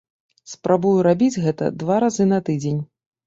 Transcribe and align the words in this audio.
Спрабую 0.53 0.93
рабіць 1.07 1.41
гэта 1.45 1.69
два 1.83 1.99
разы 2.07 2.27
на 2.33 2.41
тыдзень. 2.51 2.81